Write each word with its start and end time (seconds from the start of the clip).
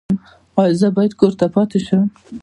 ایا 0.59 0.73
زه 0.81 0.87
باید 0.95 1.13
کور 1.19 1.33
پاتې 1.55 1.79
شم؟ 1.85 2.03